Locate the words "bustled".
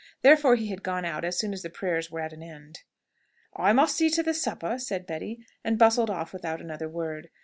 5.77-6.09